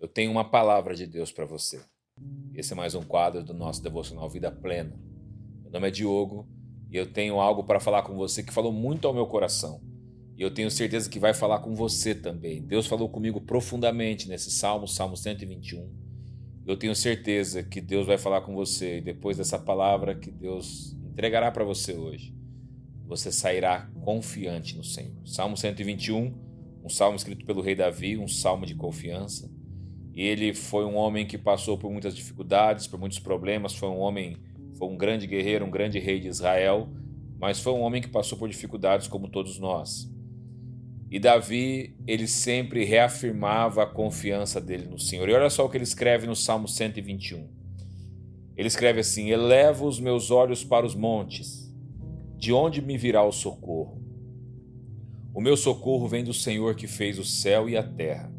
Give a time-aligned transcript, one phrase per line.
[0.00, 1.80] eu tenho uma palavra de Deus para você.
[2.54, 4.96] Esse é mais um quadro do nosso devocional Vida Plena.
[5.62, 6.48] Meu nome é Diogo
[6.88, 9.80] e eu tenho algo para falar com você que falou muito ao meu coração.
[10.36, 12.62] E eu tenho certeza que vai falar com você também.
[12.62, 15.92] Deus falou comigo profundamente nesse salmo, Salmo 121.
[16.64, 20.96] Eu tenho certeza que Deus vai falar com você e depois dessa palavra que Deus
[21.10, 22.36] entregará para você hoje,
[23.04, 25.26] você sairá confiante no Senhor.
[25.26, 26.32] Salmo 121,
[26.84, 29.57] um salmo escrito pelo rei Davi, um salmo de confiança.
[30.20, 34.36] Ele foi um homem que passou por muitas dificuldades, por muitos problemas, foi um homem,
[34.76, 36.88] foi um grande guerreiro, um grande rei de Israel,
[37.38, 40.10] mas foi um homem que passou por dificuldades como todos nós.
[41.08, 45.28] E Davi, ele sempre reafirmava a confiança dele no Senhor.
[45.28, 47.48] E olha só o que ele escreve no Salmo 121.
[48.56, 51.72] Ele escreve assim: Eleva os meus olhos para os montes,
[52.36, 54.02] de onde me virá o socorro?
[55.32, 58.36] O meu socorro vem do Senhor que fez o céu e a terra.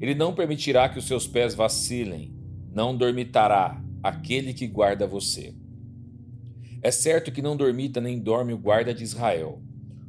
[0.00, 2.34] Ele não permitirá que os seus pés vacilem,
[2.72, 5.54] não dormitará aquele que guarda você.
[6.82, 9.60] É certo que não dormita nem dorme o guarda de Israel.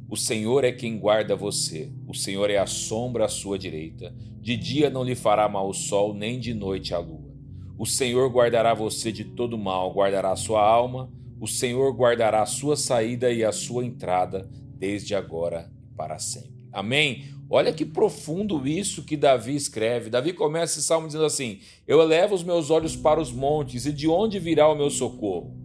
[0.08, 4.14] O Senhor é quem guarda você, o Senhor é a sombra à sua direita.
[4.40, 7.34] De dia não lhe fará mal o sol, nem de noite a lua.
[7.76, 11.12] O Senhor guardará você de todo mal, guardará a sua alma.
[11.40, 16.57] O Senhor guardará a sua saída e a sua entrada, desde agora e para sempre.
[16.78, 17.24] Amém?
[17.50, 20.10] Olha que profundo isso que Davi escreve.
[20.10, 23.92] Davi começa esse salmo dizendo assim: Eu elevo os meus olhos para os montes, e
[23.92, 25.56] de onde virá o meu socorro?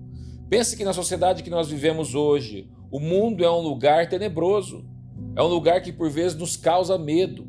[0.50, 4.86] Pense que na sociedade que nós vivemos hoje, o mundo é um lugar tenebroso,
[5.36, 7.48] é um lugar que por vezes nos causa medo.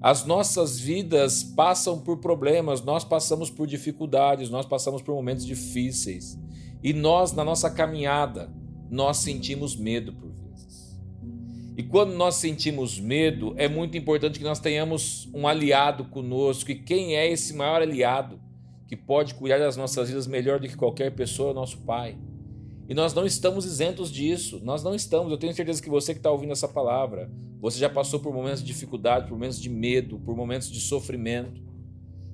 [0.00, 6.38] As nossas vidas passam por problemas, nós passamos por dificuldades, nós passamos por momentos difíceis.
[6.82, 8.52] E nós, na nossa caminhada,
[8.90, 10.33] nós sentimos medo por.
[11.76, 16.70] E quando nós sentimos medo, é muito importante que nós tenhamos um aliado conosco.
[16.70, 18.40] E quem é esse maior aliado
[18.86, 21.50] que pode cuidar das nossas vidas melhor do que qualquer pessoa?
[21.50, 22.16] É nosso Pai.
[22.88, 24.60] E nós não estamos isentos disso.
[24.62, 25.32] Nós não estamos.
[25.32, 27.28] Eu tenho certeza que você que está ouvindo essa palavra,
[27.60, 31.60] você já passou por momentos de dificuldade, por momentos de medo, por momentos de sofrimento.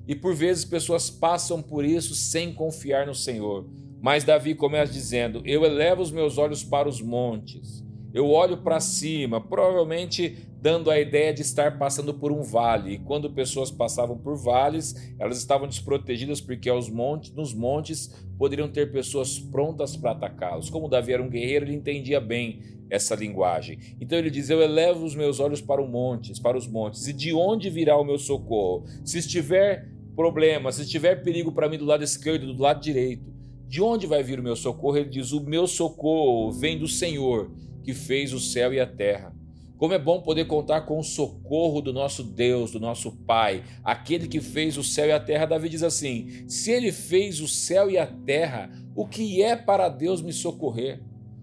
[0.07, 3.65] E por vezes pessoas passam por isso sem confiar no Senhor.
[3.99, 7.83] Mas Davi começa dizendo: Eu elevo os meus olhos para os montes.
[8.13, 12.93] Eu olho para cima, provavelmente dando a ideia de estar passando por um vale.
[12.93, 18.67] E quando pessoas passavam por vales, elas estavam desprotegidas porque aos montes, nos montes poderiam
[18.67, 20.69] ter pessoas prontas para atacá-los.
[20.69, 22.61] Como Davi era um guerreiro, ele entendia bem
[22.91, 23.79] essa linguagem.
[23.99, 27.13] Então ele diz: Eu elevo os meus olhos para os montes, para os montes, e
[27.13, 28.85] de onde virá o meu socorro?
[29.05, 33.31] Se estiver problema, se estiver perigo para mim do lado esquerdo, do lado direito,
[33.67, 34.97] de onde vai vir o meu socorro?
[34.97, 37.49] Ele diz: O meu socorro vem do Senhor,
[37.83, 39.35] que fez o céu e a terra.
[39.77, 44.27] Como é bom poder contar com o socorro do nosso Deus, do nosso Pai, aquele
[44.27, 45.47] que fez o céu e a terra.
[45.47, 49.89] Davi diz assim: Se ele fez o céu e a terra, o que é para
[49.89, 51.01] Deus me socorrer?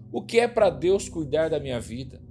[0.09, 2.21] O que é para Deus cuidar da minha vida?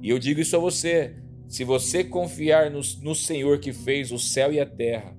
[0.00, 1.16] E eu digo isso a você:
[1.48, 5.16] se você confiar no, no Senhor que fez o céu e a terra,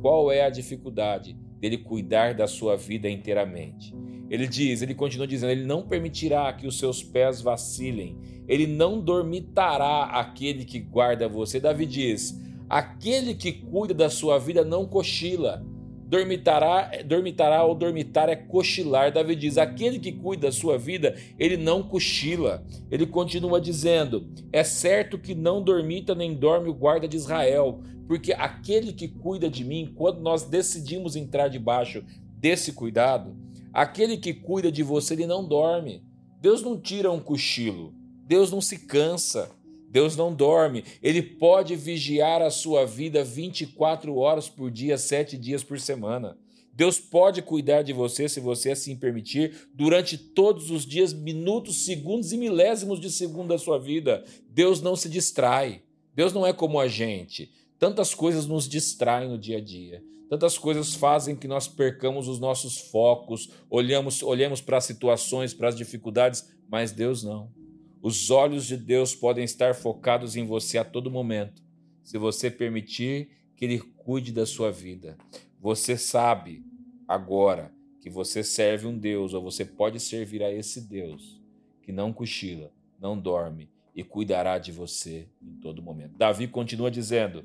[0.00, 3.94] qual é a dificuldade dele cuidar da sua vida inteiramente?
[4.32, 8.16] Ele diz, ele continua dizendo, ele não permitirá que os seus pés vacilem,
[8.48, 11.60] ele não dormitará aquele que guarda você.
[11.60, 15.62] Davi diz: aquele que cuida da sua vida não cochila.
[16.08, 19.12] Dormitará, dormitará ou dormitar é cochilar.
[19.12, 22.64] Davi diz: aquele que cuida da sua vida, ele não cochila.
[22.90, 28.32] Ele continua dizendo: é certo que não dormita nem dorme o guarda de Israel, porque
[28.32, 32.02] aquele que cuida de mim, quando nós decidimos entrar debaixo
[32.38, 33.36] desse cuidado,
[33.72, 36.02] Aquele que cuida de você, ele não dorme.
[36.40, 37.94] Deus não tira um cochilo.
[38.26, 39.50] Deus não se cansa.
[39.88, 40.84] Deus não dorme.
[41.02, 46.36] Ele pode vigiar a sua vida 24 horas por dia, 7 dias por semana.
[46.74, 52.32] Deus pode cuidar de você, se você assim permitir, durante todos os dias, minutos, segundos
[52.32, 54.24] e milésimos de segundo da sua vida.
[54.48, 55.82] Deus não se distrai.
[56.14, 57.50] Deus não é como a gente.
[57.78, 60.02] Tantas coisas nos distraem no dia a dia.
[60.32, 65.68] Tantas coisas fazem que nós percamos os nossos focos, olhamos, olhamos para as situações, para
[65.68, 67.52] as dificuldades, mas Deus não.
[68.00, 71.62] Os olhos de Deus podem estar focados em você a todo momento,
[72.02, 75.18] se você permitir que Ele cuide da sua vida.
[75.60, 76.64] Você sabe
[77.06, 77.70] agora
[78.00, 81.42] que você serve um Deus, ou você pode servir a esse Deus
[81.82, 86.16] que não cochila, não dorme e cuidará de você em todo momento.
[86.16, 87.44] Davi continua dizendo: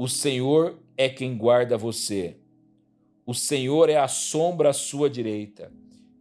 [0.00, 2.36] O Senhor é quem guarda você.
[3.26, 5.72] O Senhor é a sombra à sua direita.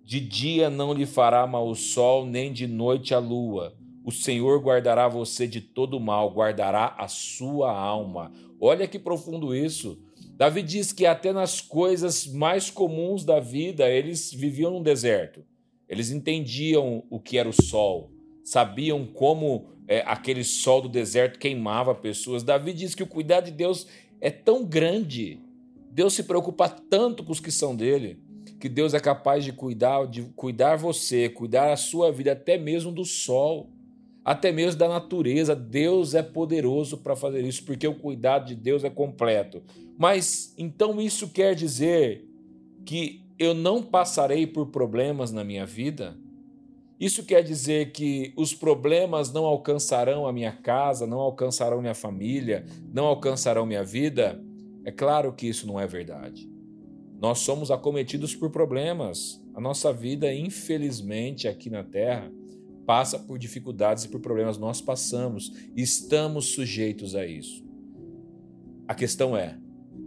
[0.03, 3.77] De dia não lhe fará mal o sol, nem de noite a lua.
[4.03, 8.31] O Senhor guardará você de todo mal, guardará a sua alma.
[8.59, 10.01] Olha que profundo isso.
[10.35, 15.45] Davi diz que até nas coisas mais comuns da vida eles viviam num deserto.
[15.87, 18.09] Eles entendiam o que era o sol,
[18.47, 22.43] sabiam como é, aquele sol do deserto queimava pessoas.
[22.43, 23.85] Davi diz que o cuidado de Deus
[24.21, 25.41] é tão grande,
[25.91, 28.17] Deus se preocupa tanto com os que são dele,
[28.57, 32.89] que Deus é capaz de cuidar, de cuidar você, cuidar a sua vida, até mesmo
[32.89, 33.69] do sol,
[34.23, 35.53] até mesmo da natureza.
[35.53, 39.61] Deus é poderoso para fazer isso, porque o cuidado de Deus é completo.
[39.97, 42.25] Mas então isso quer dizer
[42.85, 46.17] que eu não passarei por problemas na minha vida?
[46.99, 52.65] Isso quer dizer que os problemas não alcançarão a minha casa, não alcançarão minha família,
[52.91, 54.43] não alcançarão minha vida?
[54.83, 56.49] É claro que isso não é verdade.
[57.19, 59.41] Nós somos acometidos por problemas.
[59.53, 62.31] A nossa vida, infelizmente, aqui na Terra,
[62.85, 64.57] passa por dificuldades e por problemas.
[64.57, 67.63] Nós passamos, estamos sujeitos a isso.
[68.87, 69.57] A questão é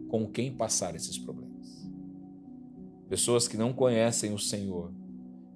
[0.08, 1.88] com quem passar esses problemas.
[3.08, 4.92] Pessoas que não conhecem o Senhor,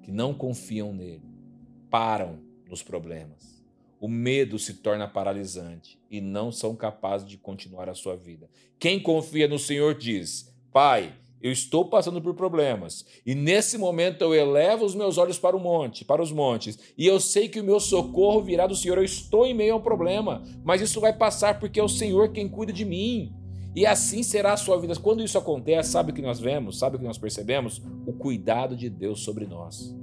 [0.05, 1.23] que não confiam nele,
[1.91, 3.65] param nos problemas.
[3.99, 8.51] O medo se torna paralisante e não são capazes de continuar a sua vida.
[8.79, 14.35] Quem confia no Senhor diz: Pai, eu estou passando por problemas e nesse momento eu
[14.35, 17.65] elevo os meus olhos para o monte, para os montes, e eu sei que o
[17.65, 18.99] meu socorro virá do Senhor.
[18.99, 22.31] Eu estou em meio a um problema, mas isso vai passar porque é o Senhor
[22.31, 23.33] quem cuida de mim.
[23.75, 24.95] E assim será a sua vida.
[24.97, 26.79] Quando isso acontece, sabe o que nós vemos?
[26.79, 27.83] Sabe o que nós percebemos?
[28.07, 29.95] O cuidado de Deus sobre nós.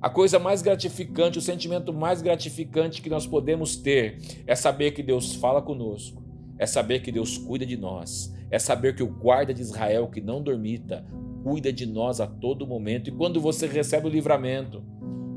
[0.00, 5.02] A coisa mais gratificante, o sentimento mais gratificante que nós podemos ter é saber que
[5.02, 6.22] Deus fala conosco,
[6.58, 10.20] é saber que Deus cuida de nós, é saber que o guarda de Israel, que
[10.20, 11.06] não dormita,
[11.42, 13.08] cuida de nós a todo momento.
[13.08, 14.82] E quando você recebe o livramento,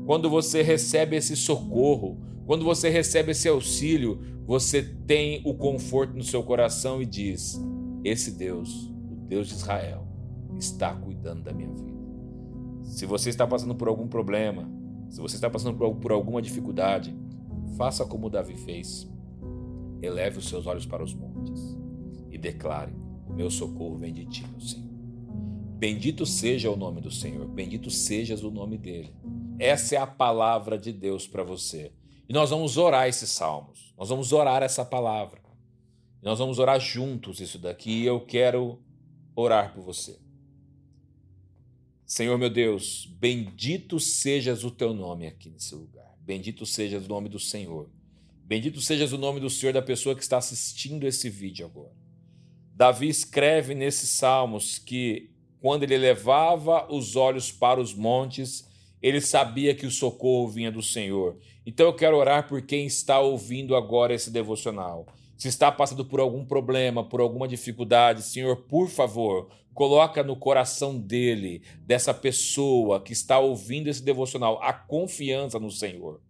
[0.04, 2.18] quando você recebe esse socorro,
[2.48, 7.60] quando você recebe esse auxílio, você tem o conforto no seu coração e diz:
[8.02, 10.08] Esse Deus, o Deus de Israel,
[10.58, 11.92] está cuidando da minha vida.
[12.84, 14.66] Se você está passando por algum problema,
[15.10, 17.14] se você está passando por alguma dificuldade,
[17.76, 19.06] faça como Davi fez.
[20.00, 21.76] Eleve os seus olhos para os montes
[22.30, 22.94] e declare:
[23.28, 24.88] meu socorro vem de ti, meu Senhor.
[25.78, 29.14] Bendito seja o nome do Senhor, bendito sejas o nome dele.
[29.58, 31.92] Essa é a palavra de Deus para você.
[32.28, 33.94] E nós vamos orar esses salmos.
[33.96, 35.40] Nós vamos orar essa palavra.
[36.22, 37.90] Nós vamos orar juntos isso daqui.
[37.90, 38.78] E eu quero
[39.34, 40.18] orar por você.
[42.04, 46.16] Senhor meu Deus, bendito sejas o teu nome aqui nesse lugar.
[46.20, 47.88] Bendito sejas o nome do Senhor.
[48.44, 51.92] Bendito sejas o nome do Senhor da pessoa que está assistindo esse vídeo agora.
[52.74, 55.30] Davi escreve nesses salmos que
[55.60, 58.67] quando ele levava os olhos para os montes,
[59.02, 61.36] ele sabia que o socorro vinha do Senhor.
[61.64, 65.06] Então eu quero orar por quem está ouvindo agora esse devocional.
[65.36, 70.98] Se está passando por algum problema, por alguma dificuldade, Senhor, por favor, coloca no coração
[70.98, 76.20] dele, dessa pessoa que está ouvindo esse devocional, a confiança no Senhor.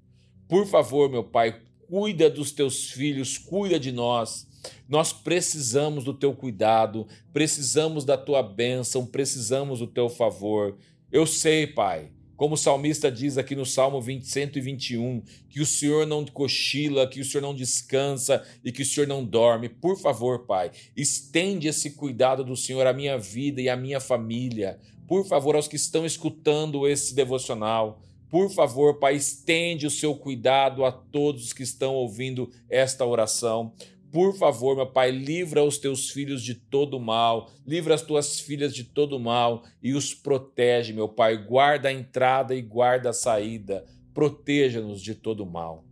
[0.47, 4.47] Por favor, meu Pai, cuida dos teus filhos, cuida de nós.
[4.87, 10.76] Nós precisamos do teu cuidado, precisamos da tua bênção, precisamos do teu favor.
[11.11, 16.06] Eu sei, Pai, como o salmista diz aqui no Salmo 20, 121, que o Senhor
[16.06, 19.69] não cochila, que o Senhor não descansa e que o Senhor não dorme.
[19.69, 24.79] Por favor, Pai, estende esse cuidado do Senhor à minha vida e à minha família.
[25.08, 28.01] Por favor, aos que estão escutando esse devocional.
[28.31, 33.72] Por favor, Pai, estende o seu cuidado a todos que estão ouvindo esta oração.
[34.10, 38.74] Por favor, meu Pai, livra os teus filhos de todo mal, livra as tuas filhas
[38.74, 41.36] de todo mal e os protege, meu Pai.
[41.36, 43.84] Guarda a entrada e guarda a saída,
[44.15, 45.84] proteja-nos de todo mal.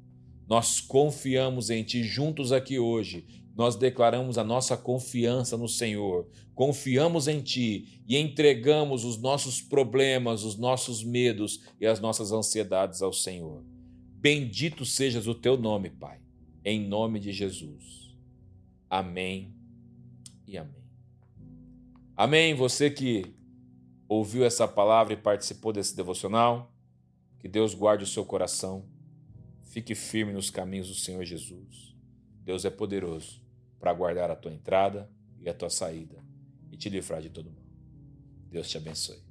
[0.49, 3.27] Nós confiamos em Ti juntos aqui hoje.
[3.55, 10.43] Nós declaramos a nossa confiança no Senhor, confiamos em Ti e entregamos os nossos problemas,
[10.43, 13.63] os nossos medos e as nossas ansiedades ao Senhor.
[14.19, 16.19] Bendito sejas o Teu nome, Pai,
[16.65, 18.06] em nome de Jesus.
[18.97, 19.55] Amém
[20.47, 20.83] e amém.
[22.17, 22.55] Amém.
[22.55, 23.37] Você que
[24.09, 26.75] ouviu essa palavra e participou desse devocional,
[27.39, 28.87] que Deus guarde o seu coração.
[29.65, 31.95] Fique firme nos caminhos do Senhor Jesus.
[32.43, 33.43] Deus é poderoso
[33.79, 35.11] para guardar a tua entrada
[35.41, 36.25] e a tua saída
[36.73, 37.65] e te livrar de todo mal.
[38.49, 39.26] Deus te abençoe.